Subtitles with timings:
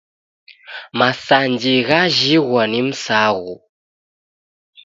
[0.99, 3.55] Masanji ghajhingwa ni msaghu.